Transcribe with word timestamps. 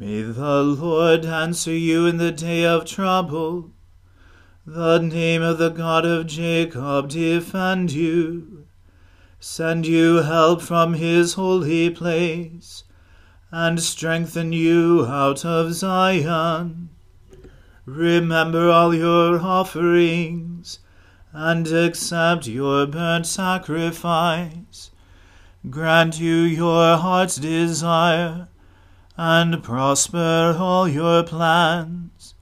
May 0.00 0.22
the 0.22 0.62
Lord 0.62 1.26
answer 1.26 1.74
you 1.74 2.06
in 2.06 2.16
the 2.16 2.32
day 2.32 2.64
of 2.64 2.86
trouble. 2.86 3.72
The 4.64 4.96
name 4.96 5.42
of 5.42 5.58
the 5.58 5.68
God 5.68 6.06
of 6.06 6.26
Jacob 6.26 7.10
defend 7.10 7.92
you. 7.92 8.64
Send 9.40 9.86
you 9.86 10.22
help 10.22 10.62
from 10.62 10.94
his 10.94 11.34
holy 11.34 11.90
place, 11.90 12.84
and 13.50 13.78
strengthen 13.78 14.54
you 14.54 15.04
out 15.04 15.44
of 15.44 15.74
Zion. 15.74 16.88
Remember 17.84 18.70
all 18.70 18.94
your 18.94 19.38
offerings, 19.38 20.78
and 21.34 21.66
accept 21.66 22.46
your 22.46 22.86
burnt 22.86 23.26
sacrifice. 23.26 24.92
Grant 25.68 26.18
you 26.18 26.36
your 26.36 26.96
heart's 26.96 27.36
desire 27.36 28.48
and 29.22 29.62
prosper 29.62 30.56
all 30.58 30.88
your 30.88 31.22
plans. 31.22 32.32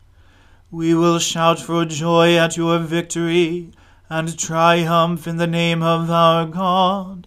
We 0.70 0.94
will 0.94 1.18
shout 1.18 1.58
for 1.58 1.84
joy 1.84 2.36
at 2.36 2.56
your 2.56 2.78
victory 2.78 3.72
and 4.08 4.38
triumph 4.38 5.26
in 5.26 5.38
the 5.38 5.48
name 5.48 5.82
of 5.82 6.08
our 6.08 6.46
God. 6.46 7.26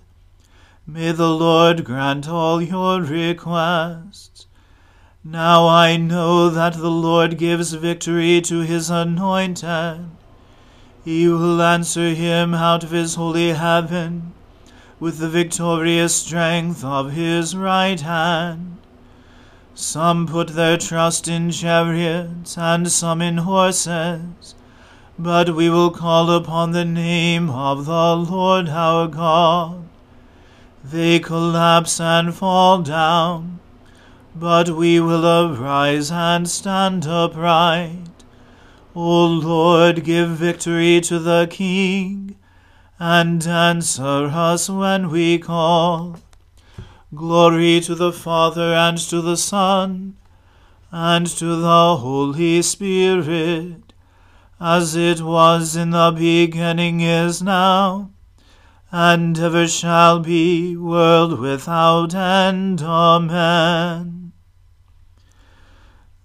May 0.88 1.12
the 1.12 1.30
Lord 1.30 1.84
grant 1.84 2.30
all 2.30 2.62
your 2.62 3.02
requests. 3.02 4.48
Now 5.22 5.68
I 5.68 5.98
know 5.98 6.50
that 6.50 6.76
the 6.76 6.90
Lord 6.90 7.38
gives 7.38 7.74
victory 7.74 8.40
to 8.44 8.62
his 8.62 8.90
anointed. 8.90 10.12
He 11.04 11.28
will 11.28 11.62
answer 11.62 12.14
him 12.14 12.54
out 12.54 12.86
of 12.86 12.92
his 12.92 13.16
holy 13.16 13.50
heaven 13.50 14.32
with 14.98 15.18
the 15.18 15.28
victorious 15.28 16.16
strength 16.16 16.86
of 16.86 17.12
his 17.12 17.54
right 17.54 18.00
hand. 18.00 18.78
Some 19.74 20.28
put 20.28 20.50
their 20.50 20.78
trust 20.78 21.28
in 21.28 21.50
chariots, 21.52 22.58
and 22.58 22.92
some 22.92 23.22
in 23.22 23.38
horses. 23.38 24.56
But 25.18 25.56
we 25.56 25.70
will 25.70 25.92
call 25.92 26.32
upon 26.32 26.72
the 26.72 26.86
name 26.86 27.50
of 27.50 27.86
the 27.86 28.16
Lord 28.16 28.70
our 28.70 29.08
God. 29.08 29.88
They 30.84 31.20
collapse 31.20 32.00
and 32.00 32.34
fall 32.34 32.82
down, 32.82 33.60
but 34.36 34.70
we 34.70 35.00
will 35.00 35.26
arise 35.26 36.12
and 36.12 36.50
stand 36.50 37.06
upright. 37.06 38.24
O 38.96 39.26
Lord, 39.26 40.04
give 40.04 40.30
victory 40.30 41.00
to 41.02 41.20
the 41.20 41.48
King, 41.50 42.36
and 43.00 43.46
answer 43.48 44.30
us 44.34 44.70
when 44.70 45.10
we 45.10 45.38
call. 45.38 46.18
Glory 47.14 47.82
to 47.82 47.94
the 47.94 48.14
Father 48.14 48.74
and 48.74 48.98
to 48.98 49.22
the 49.22 49.36
Son 49.36 50.16
and 50.92 51.28
to 51.28 51.58
the 51.58 51.98
Holy 51.98 52.62
Spirit, 52.62 53.92
as 54.62 54.96
it 54.96 55.20
was 55.20 55.76
in 55.76 55.90
the 55.90 56.12
beginning 56.12 57.02
is 57.02 57.42
now, 57.42 58.12
and 58.94 59.38
ever 59.38 59.68
shall 59.68 60.20
be, 60.20 60.78
world 60.78 61.38
without 61.38 62.16
end. 62.16 62.82
Amen. 62.82 64.32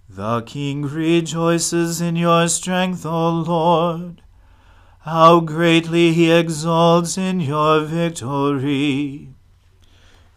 The 0.08 0.42
King 0.42 0.82
rejoices 0.82 2.00
in 2.00 2.14
your 2.14 2.46
strength, 2.46 3.04
O 3.04 3.30
Lord. 3.30 4.22
How 5.00 5.40
greatly 5.40 6.12
he 6.12 6.30
exalts 6.30 7.18
in 7.18 7.40
your 7.40 7.80
victory. 7.80 9.35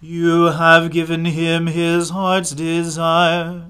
You 0.01 0.43
have 0.43 0.91
given 0.91 1.25
him 1.25 1.67
his 1.67 2.11
heart's 2.11 2.51
desire. 2.51 3.65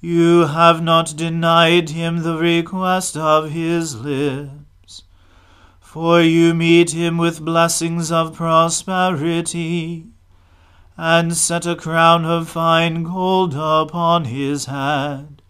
You 0.00 0.46
have 0.46 0.82
not 0.82 1.16
denied 1.16 1.90
him 1.90 2.22
the 2.22 2.36
request 2.36 3.16
of 3.16 3.52
his 3.52 3.94
lips. 3.94 5.04
For 5.80 6.20
you 6.20 6.52
meet 6.52 6.90
him 6.90 7.16
with 7.16 7.44
blessings 7.44 8.10
of 8.10 8.34
prosperity, 8.34 10.06
and 10.96 11.36
set 11.36 11.64
a 11.64 11.76
crown 11.76 12.24
of 12.24 12.48
fine 12.48 13.04
gold 13.04 13.54
upon 13.54 14.24
his 14.24 14.66
head. 14.66 15.42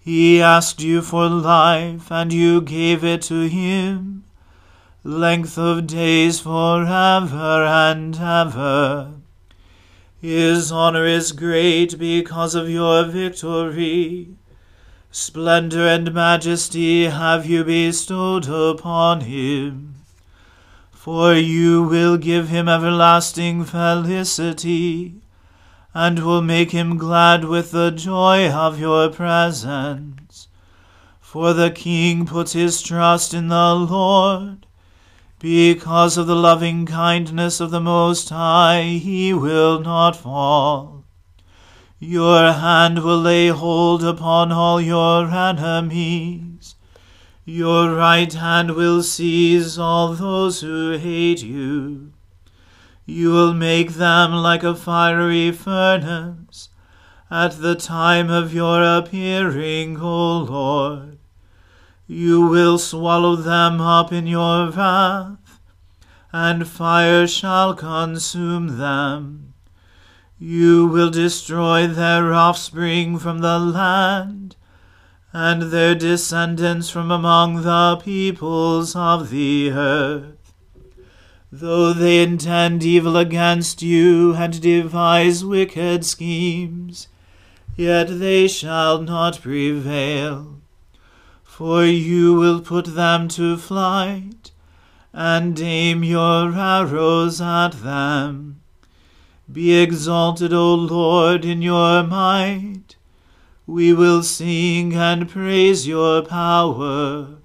He 0.00 0.40
asked 0.40 0.82
you 0.82 1.02
for 1.02 1.28
life, 1.28 2.10
and 2.10 2.32
you 2.32 2.62
gave 2.62 3.04
it 3.04 3.20
to 3.22 3.48
him, 3.48 4.23
length 5.04 5.56
of 5.56 5.86
days 5.86 6.40
forever 6.40 7.64
and 7.64 8.16
ever. 8.16 9.12
His 10.20 10.72
honor 10.72 11.06
is 11.06 11.32
great 11.32 11.98
because 11.98 12.54
of 12.54 12.68
your 12.68 13.04
victory 13.04 14.34
Splendor 15.16 15.86
and 15.86 16.12
majesty 16.12 17.04
have 17.04 17.46
you 17.46 17.62
bestowed 17.62 18.48
upon 18.48 19.20
him. 19.20 19.94
For 20.90 21.34
you 21.34 21.84
will 21.84 22.16
give 22.16 22.48
him 22.48 22.68
everlasting 22.68 23.62
felicity, 23.62 25.14
and 25.94 26.18
will 26.18 26.42
make 26.42 26.72
him 26.72 26.98
glad 26.98 27.44
with 27.44 27.70
the 27.70 27.92
joy 27.92 28.50
of 28.50 28.80
your 28.80 29.08
presence. 29.08 30.48
For 31.20 31.52
the 31.52 31.70
king 31.70 32.26
puts 32.26 32.54
his 32.54 32.82
trust 32.82 33.32
in 33.32 33.46
the 33.46 33.72
Lord. 33.72 34.66
Because 35.38 36.16
of 36.16 36.26
the 36.26 36.36
loving 36.36 36.86
kindness 36.86 37.60
of 37.60 37.70
the 37.70 37.80
Most 37.80 38.28
High, 38.30 38.98
he 39.02 39.34
will 39.34 39.80
not 39.80 40.16
fall. 40.16 41.04
Your 41.98 42.52
hand 42.52 43.02
will 43.02 43.20
lay 43.20 43.48
hold 43.48 44.04
upon 44.04 44.52
all 44.52 44.80
your 44.80 45.30
enemies. 45.30 46.74
Your 47.44 47.94
right 47.94 48.32
hand 48.32 48.72
will 48.72 49.02
seize 49.02 49.78
all 49.78 50.14
those 50.14 50.60
who 50.60 50.98
hate 50.98 51.42
you. 51.42 52.12
You 53.06 53.30
will 53.30 53.52
make 53.52 53.90
them 53.94 54.32
like 54.32 54.62
a 54.62 54.74
fiery 54.74 55.52
furnace 55.52 56.70
at 57.30 57.60
the 57.60 57.74
time 57.74 58.30
of 58.30 58.54
your 58.54 58.82
appearing, 58.82 59.98
O 60.00 60.38
Lord. 60.38 61.13
You 62.06 62.46
will 62.46 62.76
swallow 62.76 63.34
them 63.34 63.80
up 63.80 64.12
in 64.12 64.26
your 64.26 64.70
wrath, 64.70 65.60
and 66.32 66.68
fire 66.68 67.26
shall 67.26 67.74
consume 67.74 68.76
them. 68.76 69.54
You 70.38 70.86
will 70.86 71.08
destroy 71.08 71.86
their 71.86 72.34
offspring 72.34 73.18
from 73.18 73.38
the 73.38 73.58
land, 73.58 74.56
and 75.32 75.62
their 75.72 75.94
descendants 75.94 76.90
from 76.90 77.10
among 77.10 77.62
the 77.62 77.96
peoples 78.02 78.94
of 78.94 79.30
the 79.30 79.70
earth. 79.70 80.52
Though 81.50 81.94
they 81.94 82.22
intend 82.22 82.82
evil 82.82 83.16
against 83.16 83.80
you 83.80 84.34
and 84.34 84.60
devise 84.60 85.42
wicked 85.42 86.04
schemes, 86.04 87.08
yet 87.76 88.18
they 88.18 88.46
shall 88.48 89.00
not 89.00 89.40
prevail. 89.40 90.60
For 91.56 91.84
you 91.84 92.34
will 92.34 92.60
put 92.60 92.96
them 92.96 93.28
to 93.28 93.56
flight, 93.56 94.50
and 95.12 95.60
aim 95.60 96.02
your 96.02 96.52
arrows 96.52 97.40
at 97.40 97.74
them. 97.74 98.60
Be 99.52 99.76
exalted, 99.76 100.52
O 100.52 100.74
Lord, 100.74 101.44
in 101.44 101.62
your 101.62 102.02
might. 102.02 102.96
We 103.68 103.92
will 103.92 104.24
sing 104.24 104.94
and 104.94 105.28
praise 105.28 105.86
your 105.86 106.22
power. 106.22 107.36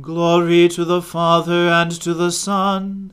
Glory 0.00 0.68
to 0.68 0.84
the 0.84 1.02
Father 1.02 1.68
and 1.70 1.90
to 1.90 2.14
the 2.14 2.30
Son 2.30 3.12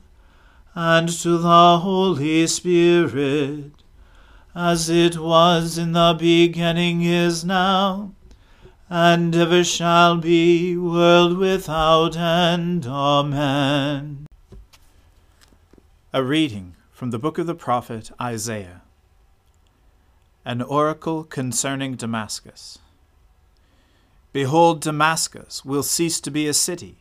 and 0.76 1.08
to 1.08 1.36
the 1.36 1.78
Holy 1.78 2.46
Spirit, 2.46 3.72
as 4.54 4.88
it 4.88 5.18
was 5.18 5.76
in 5.76 5.90
the 5.90 6.14
beginning 6.16 7.02
is 7.02 7.44
now, 7.44 8.12
and 8.88 9.34
ever 9.34 9.64
shall 9.64 10.16
be, 10.16 10.76
world 10.76 11.36
without 11.38 12.16
end. 12.16 12.86
Amen. 12.86 14.26
A 16.12 16.22
reading 16.22 16.76
from 16.92 17.10
the 17.10 17.18
book 17.18 17.38
of 17.38 17.46
the 17.46 17.54
prophet 17.54 18.10
Isaiah. 18.20 18.82
An 20.44 20.62
oracle 20.62 21.24
concerning 21.24 21.96
Damascus. 21.96 22.78
Behold, 24.32 24.80
Damascus 24.80 25.64
will 25.64 25.82
cease 25.82 26.20
to 26.20 26.30
be 26.30 26.46
a 26.46 26.54
city, 26.54 26.98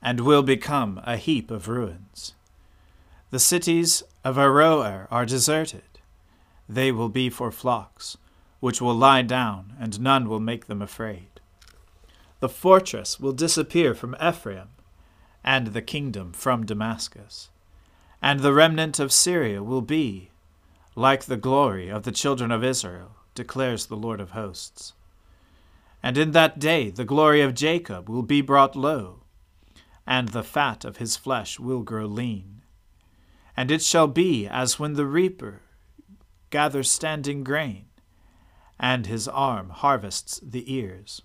and 0.00 0.20
will 0.20 0.42
become 0.42 1.00
a 1.04 1.16
heap 1.16 1.50
of 1.50 1.68
ruins. 1.68 2.34
The 3.30 3.38
cities 3.38 4.02
of 4.24 4.36
Aroer 4.36 5.06
are 5.10 5.26
deserted. 5.26 5.82
They 6.68 6.92
will 6.92 7.08
be 7.08 7.28
for 7.28 7.50
flocks, 7.50 8.16
which 8.64 8.80
will 8.80 8.94
lie 8.94 9.22
down, 9.22 9.74
and 9.78 10.00
none 10.00 10.26
will 10.26 10.40
make 10.40 10.66
them 10.66 10.80
afraid. 10.80 11.28
The 12.40 12.48
fortress 12.48 13.20
will 13.20 13.32
disappear 13.32 13.94
from 13.94 14.16
Ephraim, 14.22 14.68
and 15.44 15.68
the 15.68 15.82
kingdom 15.82 16.32
from 16.32 16.64
Damascus 16.64 17.50
and 18.24 18.40
the 18.40 18.54
remnant 18.54 18.98
of 18.98 19.12
Syria 19.12 19.62
will 19.62 19.82
be 19.82 20.30
like 20.94 21.26
the 21.26 21.36
glory 21.36 21.90
of 21.90 22.04
the 22.04 22.10
children 22.10 22.50
of 22.50 22.64
Israel, 22.64 23.16
declares 23.34 23.84
the 23.84 23.98
Lord 23.98 24.18
of 24.18 24.30
hosts. 24.30 24.94
And 26.02 26.16
in 26.16 26.30
that 26.30 26.58
day 26.58 26.88
the 26.88 27.04
glory 27.04 27.42
of 27.42 27.52
Jacob 27.52 28.08
will 28.08 28.22
be 28.22 28.40
brought 28.40 28.74
low, 28.74 29.24
and 30.06 30.30
the 30.30 30.42
fat 30.42 30.86
of 30.86 30.96
his 30.96 31.18
flesh 31.18 31.60
will 31.60 31.82
grow 31.82 32.06
lean. 32.06 32.62
And 33.54 33.70
it 33.70 33.82
shall 33.82 34.06
be 34.06 34.46
as 34.46 34.78
when 34.78 34.94
the 34.94 35.04
reaper 35.04 35.60
gathers 36.48 36.90
standing 36.90 37.44
grain, 37.44 37.84
and 38.78 39.06
his 39.06 39.28
arm 39.28 39.70
harvests 39.70 40.40
the 40.42 40.72
ears, 40.72 41.22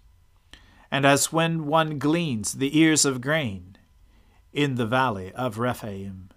and 0.91 1.06
as 1.06 1.32
when 1.32 1.65
one 1.65 2.00
gleans 2.00 2.53
the 2.53 2.77
ears 2.77 3.06
of 3.06 3.22
grain 3.22 3.77
in 4.53 4.75
the 4.75 4.86
valley 4.86 5.32
of 5.34 5.58
Rephaim 5.58 6.29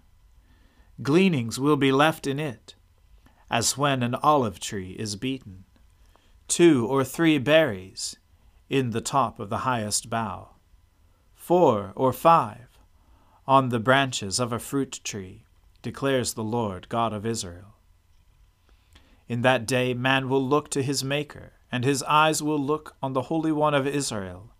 gleanings 1.01 1.59
will 1.59 1.75
be 1.75 1.91
left 1.91 2.27
in 2.27 2.39
it, 2.39 2.75
as 3.49 3.77
when 3.77 4.03
an 4.03 4.15
olive 4.15 4.59
tree 4.59 4.91
is 4.91 5.15
beaten, 5.15 5.63
two 6.47 6.85
or 6.87 7.03
three 7.03 7.37
berries 7.37 8.17
in 8.69 8.91
the 8.91 9.01
top 9.01 9.39
of 9.39 9.49
the 9.49 9.59
highest 9.59 10.09
bough, 10.09 10.49
four 11.33 11.91
or 11.95 12.13
five 12.13 12.67
on 13.47 13.69
the 13.69 13.79
branches 13.79 14.39
of 14.39 14.53
a 14.53 14.59
fruit 14.59 14.99
tree, 15.03 15.43
declares 15.81 16.33
the 16.33 16.43
Lord 16.43 16.87
God 16.89 17.11
of 17.11 17.25
Israel. 17.25 17.75
In 19.27 19.41
that 19.41 19.65
day 19.65 19.93
man 19.93 20.29
will 20.29 20.45
look 20.45 20.69
to 20.71 20.83
his 20.83 21.03
Maker, 21.03 21.53
and 21.71 21.83
his 21.83 22.03
eyes 22.03 22.43
will 22.43 22.59
look 22.59 22.95
on 23.01 23.13
the 23.13 23.23
Holy 23.23 23.51
One 23.51 23.73
of 23.73 23.87
Israel, 23.87 24.51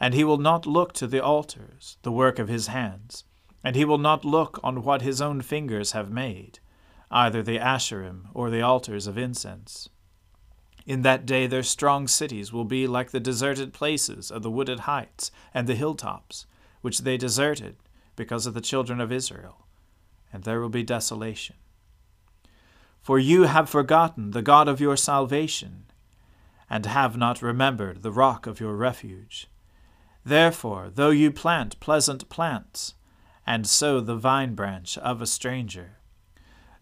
and 0.00 0.14
he 0.14 0.24
will 0.24 0.38
not 0.38 0.66
look 0.66 0.92
to 0.94 1.06
the 1.06 1.22
altars, 1.22 1.96
the 2.02 2.12
work 2.12 2.38
of 2.38 2.48
his 2.48 2.68
hands 2.68 3.24
and 3.64 3.74
he 3.74 3.84
will 3.84 3.98
not 3.98 4.24
look 4.24 4.60
on 4.62 4.82
what 4.82 5.02
his 5.02 5.20
own 5.20 5.42
fingers 5.42 5.92
have 5.92 6.10
made, 6.10 6.60
either 7.10 7.42
the 7.42 7.58
Asherim 7.58 8.28
or 8.34 8.50
the 8.50 8.62
altars 8.62 9.06
of 9.06 9.18
incense. 9.18 9.88
In 10.86 11.02
that 11.02 11.26
day 11.26 11.46
their 11.46 11.62
strong 11.62 12.08
cities 12.08 12.52
will 12.52 12.64
be 12.64 12.86
like 12.86 13.10
the 13.10 13.20
deserted 13.20 13.72
places 13.72 14.30
of 14.30 14.42
the 14.42 14.50
wooded 14.50 14.80
heights 14.80 15.30
and 15.52 15.66
the 15.66 15.74
hilltops, 15.74 16.46
which 16.80 17.00
they 17.00 17.16
deserted 17.16 17.76
because 18.16 18.46
of 18.46 18.54
the 18.54 18.60
children 18.60 19.00
of 19.00 19.12
Israel, 19.12 19.66
and 20.32 20.44
there 20.44 20.60
will 20.60 20.68
be 20.68 20.82
desolation. 20.82 21.56
For 23.08 23.18
you 23.18 23.44
have 23.44 23.70
forgotten 23.70 24.32
the 24.32 24.42
God 24.42 24.68
of 24.68 24.82
your 24.82 24.94
salvation, 24.94 25.84
and 26.68 26.84
have 26.84 27.16
not 27.16 27.40
remembered 27.40 28.02
the 28.02 28.12
rock 28.12 28.46
of 28.46 28.60
your 28.60 28.76
refuge. 28.76 29.48
Therefore, 30.26 30.90
though 30.94 31.08
you 31.08 31.32
plant 31.32 31.80
pleasant 31.80 32.28
plants, 32.28 32.92
and 33.46 33.66
sow 33.66 34.00
the 34.00 34.14
vine 34.14 34.54
branch 34.54 34.98
of 34.98 35.22
a 35.22 35.26
stranger. 35.26 35.96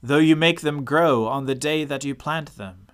Though 0.03 0.19
you 0.19 0.35
make 0.35 0.63
them 0.63 0.83
grow 0.83 1.27
on 1.29 1.47
the 1.47 1.55
day 1.55 1.85
that 1.85 2.03
you 2.03 2.13
plant 2.13 2.57
them, 2.57 2.89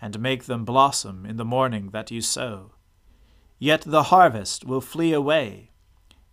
and 0.00 0.20
make 0.20 0.44
them 0.44 0.64
blossom 0.64 1.26
in 1.26 1.38
the 1.38 1.44
morning 1.44 1.90
that 1.90 2.12
you 2.12 2.20
sow, 2.20 2.74
yet 3.58 3.80
the 3.80 4.04
harvest 4.14 4.64
will 4.64 4.80
flee 4.80 5.12
away 5.12 5.72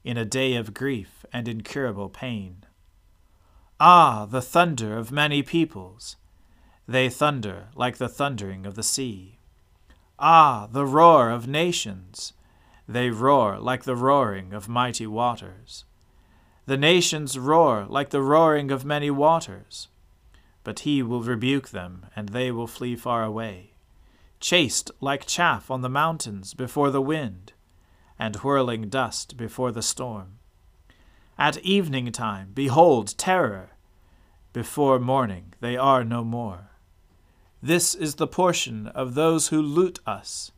in 0.04 0.18
a 0.18 0.24
day 0.24 0.54
of 0.54 0.76
grief 0.76 1.26
and 1.34 1.48
incurable 1.48 2.10
pain. 2.10 2.64
Ah, 3.80 4.28
the 4.28 4.44
thunder 4.44 4.96
of 4.96 5.12
many 5.12 5.42
peoples! 5.42 6.16
They 6.88 7.10
thunder 7.10 7.68
like 7.76 7.98
the 7.98 8.08
thundering 8.08 8.66
of 8.66 8.76
the 8.76 8.84
sea. 8.84 9.40
Ah, 10.18 10.68
the 10.72 10.86
roar 10.86 11.30
of 11.30 11.48
nations! 11.48 12.34
They 12.88 13.10
roar 13.10 13.60
like 13.60 13.84
the 13.84 13.96
roaring 13.96 14.54
of 14.54 14.70
mighty 14.70 15.06
waters. 15.06 15.84
The 16.66 16.78
nations 16.78 17.38
roar 17.38 17.86
like 17.90 18.12
the 18.12 18.22
roaring 18.22 18.72
of 18.72 18.86
many 18.86 19.12
waters. 19.12 19.90
But 20.64 20.80
he 20.80 21.04
will 21.04 21.22
rebuke 21.22 21.70
them, 21.70 22.06
and 22.16 22.30
they 22.30 22.52
will 22.52 22.68
flee 22.68 22.96
far 22.96 23.24
away, 23.24 23.74
chased 24.40 24.90
like 25.02 25.26
chaff 25.26 25.70
on 25.70 25.82
the 25.82 25.90
mountains 25.90 26.54
before 26.54 26.90
the 26.90 27.02
wind, 27.02 27.54
and 28.18 28.38
whirling 28.38 28.90
dust 28.90 29.38
before 29.38 29.72
the 29.72 29.82
storm. 29.82 30.40
At 31.38 31.58
evening 31.60 32.12
time, 32.12 32.52
behold 32.54 33.18
terror. 33.18 33.72
Before 34.54 35.00
morning 35.00 35.54
they 35.60 35.78
are 35.78 36.04
no 36.04 36.24
more. 36.24 36.67
This 37.62 37.96
is 37.96 38.16
the 38.16 38.28
portion 38.28 38.88
of 38.88 39.16
those 39.16 39.48
who 39.48 39.62
loot 39.62 40.00
us, 40.06 40.52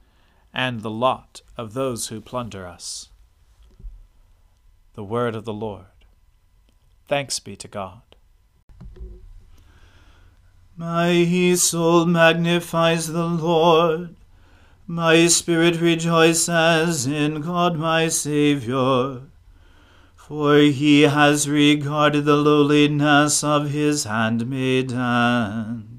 and 0.53 0.81
the 0.81 0.89
lot 0.89 1.41
of 1.57 1.73
those 1.73 2.07
who 2.07 2.19
plunder 2.19 2.67
us. 2.67 3.09
The 4.95 5.03
word 5.03 5.35
of 5.35 5.45
the 5.45 5.53
Lord. 5.53 5.85
Thanks 7.07 7.39
be 7.39 7.55
to 7.55 7.67
God. 7.67 8.01
My 10.75 11.25
soul 11.55 12.05
magnifies 12.05 13.07
the 13.07 13.25
Lord. 13.25 14.15
My 14.87 15.27
spirit 15.27 15.79
rejoices 15.79 17.05
in 17.05 17.41
God 17.41 17.77
my 17.77 18.07
Saviour. 18.07 19.23
For 20.15 20.57
he 20.57 21.01
has 21.03 21.49
regarded 21.49 22.25
the 22.25 22.37
lowliness 22.37 23.43
of 23.43 23.71
his 23.71 24.03
handmaiden. 24.03 25.98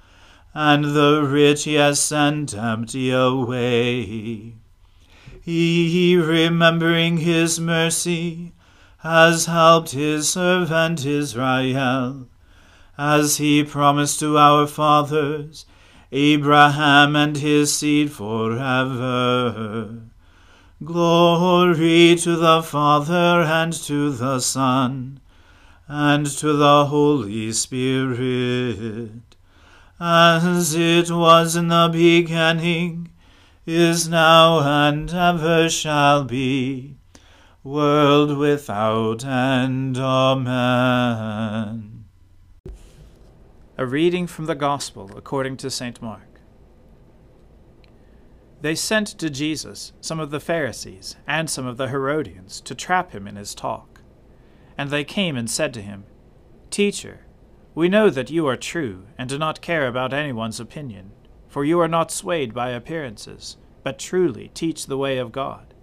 and 0.53 0.83
the 0.95 1.23
rich 1.27 1.65
has 1.65 1.99
sent 1.99 2.53
empty 2.53 3.11
away. 3.11 4.53
He, 5.41 6.17
remembering 6.17 7.17
his 7.17 7.59
mercy, 7.59 8.53
has 8.99 9.47
helped 9.47 9.91
his 9.91 10.29
servant 10.29 11.05
Israel 11.05 12.27
as 12.97 13.37
he 13.37 13.63
promised 13.63 14.19
to 14.19 14.37
our 14.37 14.67
fathers, 14.67 15.65
Abraham 16.11 17.15
and 17.15 17.37
his 17.37 17.73
seed 17.73 18.11
forever. 18.11 20.01
Glory 20.83 22.15
to 22.17 22.35
the 22.35 22.61
Father 22.61 23.41
and 23.41 23.73
to 23.73 24.11
the 24.11 24.39
Son 24.39 25.19
and 25.87 26.27
to 26.27 26.53
the 26.53 26.85
Holy 26.85 27.51
Spirit, 27.51 29.30
as 30.03 30.73
it 30.73 31.11
was 31.11 31.55
in 31.55 31.67
the 31.67 31.87
beginning, 31.91 33.11
is 33.67 34.09
now, 34.09 34.59
and 34.87 35.13
ever 35.13 35.69
shall 35.69 36.23
be, 36.23 36.95
world 37.63 38.35
without 38.35 39.23
end. 39.23 39.99
Amen. 39.99 41.25
A 43.77 43.85
reading 43.85 44.25
from 44.25 44.47
the 44.47 44.55
Gospel 44.55 45.11
according 45.15 45.57
to 45.57 45.69
St. 45.69 46.01
Mark. 46.01 46.39
They 48.61 48.73
sent 48.73 49.07
to 49.07 49.29
Jesus 49.29 49.93
some 50.01 50.19
of 50.19 50.31
the 50.31 50.39
Pharisees 50.39 51.15
and 51.27 51.47
some 51.47 51.67
of 51.67 51.77
the 51.77 51.89
Herodians 51.89 52.59
to 52.61 52.73
trap 52.73 53.11
him 53.11 53.27
in 53.27 53.35
his 53.35 53.53
talk. 53.53 54.01
And 54.77 54.89
they 54.89 55.03
came 55.03 55.35
and 55.35 55.49
said 55.49 55.75
to 55.75 55.81
him, 55.81 56.05
Teacher, 56.71 57.27
we 57.73 57.87
know 57.87 58.09
that 58.09 58.29
you 58.29 58.47
are 58.47 58.57
true 58.57 59.05
and 59.17 59.29
do 59.29 59.37
not 59.37 59.61
care 59.61 59.87
about 59.87 60.13
anyone's 60.13 60.59
opinion, 60.59 61.11
for 61.47 61.63
you 61.63 61.79
are 61.79 61.87
not 61.87 62.11
swayed 62.11 62.53
by 62.53 62.69
appearances, 62.69 63.57
but 63.83 63.97
truly 63.97 64.49
teach 64.53 64.85
the 64.85 64.97
way 64.97 65.17
of 65.17 65.31
God. 65.31 65.73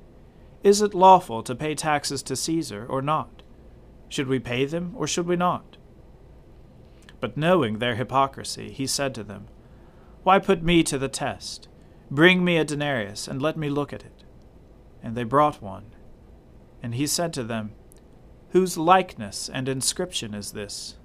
Is 0.62 0.82
it 0.82 0.92
lawful 0.92 1.42
to 1.44 1.54
pay 1.54 1.74
taxes 1.74 2.22
to 2.24 2.36
Caesar 2.36 2.84
or 2.86 3.00
not? 3.00 3.42
Should 4.08 4.28
we 4.28 4.38
pay 4.38 4.66
them 4.66 4.92
or 4.96 5.06
should 5.06 5.26
we 5.26 5.36
not? 5.36 5.78
But 7.20 7.36
knowing 7.36 7.78
their 7.78 7.94
hypocrisy, 7.94 8.70
he 8.70 8.86
said 8.86 9.14
to 9.14 9.24
them, 9.24 9.46
Why 10.24 10.38
put 10.38 10.62
me 10.62 10.82
to 10.84 10.98
the 10.98 11.08
test? 11.08 11.68
Bring 12.10 12.44
me 12.44 12.56
a 12.56 12.64
denarius, 12.64 13.28
and 13.28 13.42
let 13.42 13.56
me 13.56 13.68
look 13.68 13.92
at 13.92 14.02
it. 14.02 14.24
And 15.02 15.16
they 15.16 15.24
brought 15.24 15.62
one. 15.62 15.86
And 16.82 16.94
he 16.94 17.06
said 17.06 17.32
to 17.34 17.44
them, 17.44 17.72
Whose 18.50 18.78
likeness 18.78 19.48
and 19.48 19.68
inscription 19.68 20.32
is 20.34 20.52
this? 20.52 20.97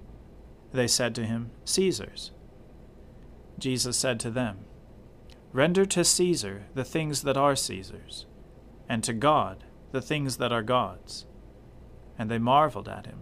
They 0.73 0.87
said 0.87 1.13
to 1.15 1.25
him, 1.25 1.51
Caesar's. 1.65 2.31
Jesus 3.59 3.95
said 3.95 4.19
to 4.21 4.31
them, 4.31 4.65
Render 5.53 5.85
to 5.85 6.03
Caesar 6.03 6.63
the 6.73 6.83
things 6.83 7.21
that 7.21 7.37
are 7.37 7.55
Caesar's, 7.55 8.25
and 8.89 9.03
to 9.03 9.13
God 9.13 9.63
the 9.91 10.01
things 10.01 10.37
that 10.37 10.51
are 10.51 10.63
God's. 10.63 11.25
And 12.17 12.29
they 12.29 12.39
marveled 12.39 12.89
at 12.89 13.05
him. 13.05 13.19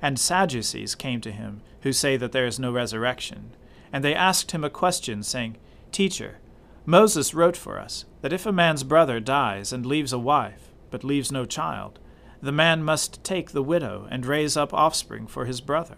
And 0.00 0.18
Sadducees 0.18 0.94
came 0.94 1.20
to 1.22 1.32
him, 1.32 1.62
who 1.82 1.92
say 1.92 2.16
that 2.16 2.30
there 2.30 2.46
is 2.46 2.60
no 2.60 2.70
resurrection. 2.70 3.56
And 3.92 4.04
they 4.04 4.14
asked 4.14 4.52
him 4.52 4.62
a 4.62 4.70
question, 4.70 5.22
saying, 5.22 5.56
Teacher, 5.90 6.38
Moses 6.86 7.34
wrote 7.34 7.56
for 7.56 7.80
us 7.80 8.04
that 8.20 8.32
if 8.32 8.46
a 8.46 8.52
man's 8.52 8.84
brother 8.84 9.18
dies 9.18 9.72
and 9.72 9.84
leaves 9.84 10.12
a 10.12 10.18
wife, 10.18 10.72
but 10.90 11.02
leaves 11.02 11.32
no 11.32 11.44
child, 11.44 11.98
the 12.40 12.52
man 12.52 12.84
must 12.84 13.24
take 13.24 13.50
the 13.50 13.62
widow 13.62 14.06
and 14.10 14.26
raise 14.26 14.56
up 14.56 14.74
offspring 14.74 15.26
for 15.26 15.46
his 15.46 15.60
brother. 15.60 15.96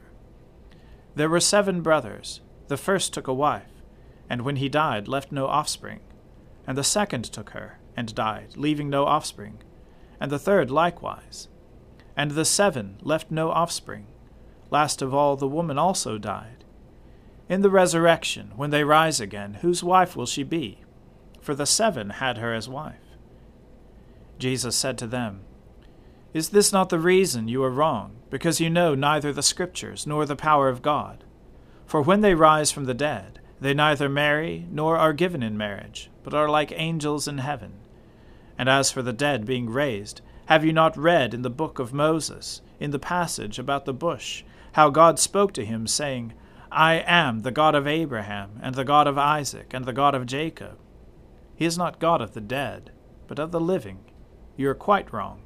There 1.17 1.31
were 1.31 1.41
seven 1.41 1.81
brothers. 1.81 2.43
The 2.69 2.77
first 2.77 3.15
took 3.15 3.27
a 3.27 3.33
wife, 3.33 3.83
and 4.29 4.43
when 4.43 4.57
he 4.57 4.69
died, 4.69 5.09
left 5.09 5.33
no 5.33 5.47
offspring. 5.47 6.01
And 6.67 6.77
the 6.77 6.85
second 6.85 7.25
took 7.25 7.51
her, 7.51 7.79
and 7.97 8.15
died, 8.15 8.57
leaving 8.57 8.91
no 8.91 9.07
offspring. 9.07 9.63
And 10.21 10.31
the 10.31 10.39
third 10.39 10.71
likewise. 10.71 11.49
And 12.17 12.33
the 12.33 12.45
seven 12.45 12.99
left 13.03 13.31
no 13.31 13.51
offspring. 13.51 14.09
Last 14.71 15.01
of 15.01 15.15
all, 15.15 15.37
the 15.37 15.49
woman 15.49 15.79
also 15.79 16.19
died. 16.19 16.65
In 17.49 17.63
the 17.63 17.71
resurrection, 17.71 18.53
when 18.57 18.69
they 18.69 18.85
rise 18.85 19.19
again, 19.19 19.55
whose 19.63 19.83
wife 19.83 20.17
will 20.17 20.27
she 20.27 20.43
be? 20.43 20.83
For 21.41 21.55
the 21.55 21.65
seven 21.65 22.11
had 22.11 22.37
her 22.39 22.53
as 22.53 22.69
wife. 22.69 23.17
Jesus 24.39 24.77
said 24.77 24.99
to 24.99 25.07
them, 25.07 25.45
Is 26.35 26.51
this 26.51 26.73
not 26.73 26.91
the 26.91 26.99
reason 26.99 27.49
you 27.49 27.63
are 27.65 27.71
wrong, 27.71 28.17
because 28.31 28.61
you 28.61 28.69
know 28.69 28.95
neither 28.95 29.33
the 29.33 29.43
Scriptures 29.43 30.07
nor 30.07 30.27
the 30.27 30.37
power 30.37 30.69
of 30.69 30.83
God? 30.83 31.25
For 31.87 32.03
when 32.03 32.21
they 32.21 32.35
rise 32.35 32.71
from 32.73 32.85
the 32.85 32.95
dead, 32.95 33.41
they 33.61 33.73
neither 33.73 34.09
marry 34.09 34.67
nor 34.71 34.97
are 34.97 35.13
given 35.13 35.43
in 35.43 35.57
marriage, 35.57 36.11
but 36.23 36.35
are 36.35 36.49
like 36.49 36.73
angels 36.75 37.27
in 37.27 37.39
heaven. 37.39 37.75
And 38.59 38.69
as 38.69 38.91
for 38.91 39.03
the 39.03 39.13
dead 39.13 39.47
being 39.47 39.71
raised, 39.71 40.21
have 40.47 40.65
you 40.65 40.73
not 40.73 40.97
read 40.97 41.33
in 41.33 41.43
the 41.43 41.51
book 41.51 41.79
of 41.79 41.93
Moses, 41.93 42.61
in 42.79 42.91
the 42.91 42.99
passage 42.99 43.59
about 43.59 43.85
the 43.85 43.95
bush, 43.95 44.45
how 44.73 44.91
God 44.91 45.19
spoke 45.19 45.53
to 45.55 45.65
him, 45.65 45.87
saying, 45.87 46.35
I 46.71 46.95
am 46.95 47.41
the 47.41 47.51
God 47.51 47.75
of 47.75 47.87
Abraham, 47.87 48.61
and 48.63 48.75
the 48.75 48.85
God 48.85 49.07
of 49.07 49.17
Isaac, 49.17 49.73
and 49.73 49.87
the 49.87 49.93
God 49.93 50.15
of 50.15 50.27
Jacob? 50.27 50.79
He 51.55 51.65
is 51.65 51.79
not 51.79 51.99
God 51.99 52.21
of 52.21 52.35
the 52.35 52.41
dead, 52.41 52.91
but 53.27 53.39
of 53.39 53.53
the 53.53 53.61
living. 53.61 54.01
You 54.57 54.69
are 54.69 54.75
quite 54.75 55.13
wrong. 55.13 55.46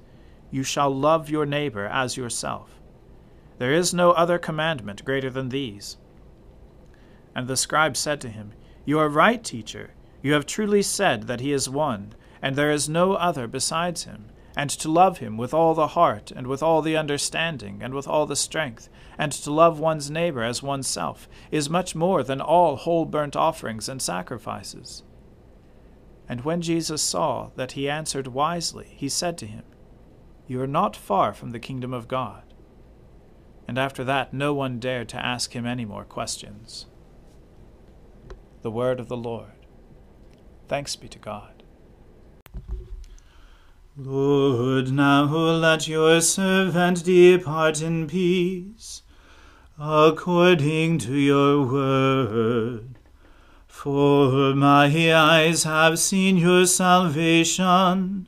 You 0.51 0.63
shall 0.63 0.93
love 0.93 1.29
your 1.29 1.45
neighbor 1.45 1.87
as 1.87 2.17
yourself. 2.17 2.79
There 3.57 3.73
is 3.73 3.93
no 3.93 4.11
other 4.11 4.37
commandment 4.37 5.03
greater 5.05 5.29
than 5.29 5.49
these. 5.49 5.97
And 7.33 7.47
the 7.47 7.57
scribe 7.57 7.97
said 7.97 8.21
to 8.21 8.29
him, 8.29 8.53
You 8.85 8.99
are 8.99 9.09
right, 9.09 9.43
teacher. 9.43 9.91
You 10.21 10.33
have 10.33 10.45
truly 10.45 10.81
said 10.81 11.23
that 11.23 11.39
he 11.39 11.51
is 11.51 11.69
one, 11.69 12.13
and 12.41 12.55
there 12.55 12.71
is 12.71 12.89
no 12.89 13.13
other 13.13 13.47
besides 13.47 14.03
him 14.03 14.31
and 14.55 14.69
to 14.69 14.91
love 14.91 15.19
him 15.19 15.37
with 15.37 15.53
all 15.53 15.73
the 15.73 15.87
heart, 15.87 16.31
and 16.31 16.47
with 16.47 16.61
all 16.61 16.81
the 16.81 16.97
understanding, 16.97 17.81
and 17.81 17.93
with 17.93 18.07
all 18.07 18.25
the 18.25 18.35
strength, 18.35 18.89
and 19.17 19.31
to 19.31 19.51
love 19.51 19.79
one's 19.79 20.11
neighbor 20.11 20.43
as 20.43 20.61
oneself, 20.61 21.29
is 21.51 21.69
much 21.69 21.95
more 21.95 22.23
than 22.23 22.41
all 22.41 22.75
whole 22.75 23.05
burnt 23.05 23.35
offerings 23.35 23.87
and 23.87 24.01
sacrifices. 24.01 25.03
And 26.27 26.43
when 26.43 26.61
Jesus 26.61 27.01
saw 27.01 27.51
that 27.55 27.73
he 27.73 27.89
answered 27.89 28.27
wisely, 28.27 28.93
he 28.95 29.09
said 29.09 29.37
to 29.39 29.47
him, 29.47 29.63
You 30.51 30.61
are 30.61 30.67
not 30.67 30.97
far 30.97 31.31
from 31.31 31.51
the 31.51 31.61
kingdom 31.61 31.93
of 31.93 32.09
God. 32.09 32.43
And 33.69 33.77
after 33.77 34.03
that, 34.03 34.33
no 34.33 34.53
one 34.53 34.79
dared 34.79 35.07
to 35.07 35.25
ask 35.25 35.55
him 35.55 35.65
any 35.65 35.85
more 35.85 36.03
questions. 36.03 36.87
The 38.61 38.69
word 38.69 38.99
of 38.99 39.07
the 39.07 39.15
Lord. 39.15 39.65
Thanks 40.67 40.97
be 40.97 41.07
to 41.07 41.19
God. 41.19 41.63
Lord, 43.95 44.91
now 44.91 45.23
let 45.23 45.87
your 45.87 46.19
servant 46.19 47.05
depart 47.05 47.81
in 47.81 48.07
peace, 48.07 49.03
according 49.79 50.97
to 50.97 51.13
your 51.13 51.65
word. 51.65 52.99
For 53.67 54.53
my 54.53 55.13
eyes 55.13 55.63
have 55.63 55.97
seen 55.97 56.35
your 56.35 56.65
salvation, 56.65 58.27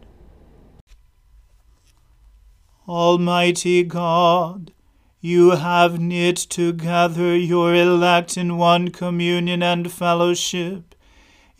Almighty 2.87 3.83
God, 3.83 4.71
you 5.19 5.51
have 5.51 5.99
knit 5.99 6.35
together 6.35 7.37
your 7.37 7.75
elect 7.75 8.37
in 8.37 8.57
one 8.57 8.89
communion 8.89 9.61
and 9.61 9.91
fellowship 9.91 10.95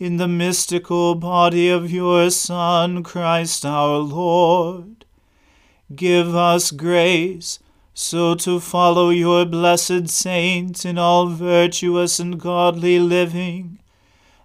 in 0.00 0.16
the 0.16 0.26
mystical 0.26 1.14
body 1.14 1.68
of 1.68 1.92
your 1.92 2.28
Son, 2.28 3.04
Christ 3.04 3.64
our 3.64 3.98
Lord. 3.98 5.04
Give 5.94 6.34
us 6.34 6.72
grace 6.72 7.60
so 7.94 8.34
to 8.34 8.58
follow 8.58 9.10
your 9.10 9.44
blessed 9.44 10.08
saints 10.08 10.84
in 10.84 10.98
all 10.98 11.28
virtuous 11.28 12.18
and 12.18 12.40
godly 12.40 12.98
living, 12.98 13.78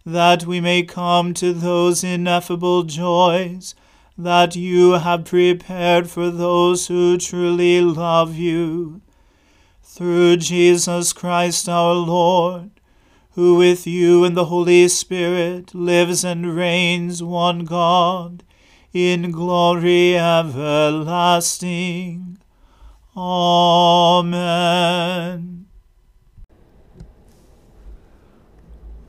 that 0.06 0.46
we 0.46 0.62
may 0.62 0.84
come 0.84 1.34
to 1.34 1.54
those 1.54 2.04
ineffable 2.04 2.84
joys 2.84 3.74
that 4.18 4.56
you 4.56 4.94
have 4.94 5.26
prepared 5.26 6.10
for 6.10 6.30
those 6.32 6.88
who 6.88 7.18
truly 7.18 7.82
love 7.82 8.36
you. 8.36 9.02
Through 9.84 10.38
Jesus 10.38 11.14
Christ 11.14 11.68
our 11.70 11.94
Lord 11.94 12.72
who 13.38 13.56
with 13.56 13.86
you 13.86 14.26
and 14.26 14.36
the 14.36 14.46
Holy 14.46 14.88
Spirit 14.88 15.76
lives 15.76 16.26
and 16.26 16.56
reigns 16.56 17.22
one 17.22 17.66
God, 17.66 18.44
in 18.94 19.30
glory 19.30 20.18
everlasting. 20.18 21.20
Amen. 23.16 24.48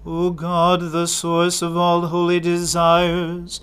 O 0.05 0.29
God, 0.33 0.92
the 0.92 1.07
source 1.07 1.62
of 1.62 1.75
all 1.75 2.09
holy 2.09 2.38
desires, 2.38 3.62